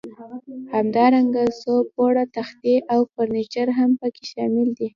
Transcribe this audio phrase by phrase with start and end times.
[0.73, 4.87] همدارنګه څو پوړه تختې او فرنیچر هم پکې شامل دي.